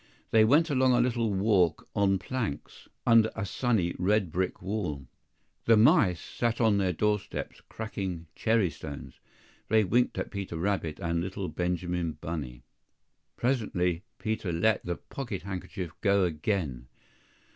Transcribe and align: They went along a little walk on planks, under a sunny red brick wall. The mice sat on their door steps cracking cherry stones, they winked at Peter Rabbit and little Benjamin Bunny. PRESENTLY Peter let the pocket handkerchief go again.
They 0.31 0.43
went 0.43 0.71
along 0.71 0.93
a 0.93 0.99
little 0.99 1.31
walk 1.31 1.87
on 1.95 2.17
planks, 2.17 2.87
under 3.05 3.29
a 3.35 3.45
sunny 3.45 3.93
red 3.99 4.31
brick 4.31 4.59
wall. 4.59 5.05
The 5.65 5.77
mice 5.77 6.19
sat 6.19 6.59
on 6.59 6.79
their 6.79 6.91
door 6.91 7.19
steps 7.19 7.61
cracking 7.69 8.25
cherry 8.33 8.71
stones, 8.71 9.19
they 9.67 9.83
winked 9.83 10.17
at 10.17 10.31
Peter 10.31 10.57
Rabbit 10.57 10.99
and 10.99 11.21
little 11.21 11.49
Benjamin 11.49 12.13
Bunny. 12.13 12.63
PRESENTLY 13.37 14.01
Peter 14.17 14.51
let 14.51 14.83
the 14.83 14.95
pocket 14.95 15.43
handkerchief 15.43 15.91
go 16.01 16.23
again. 16.23 16.87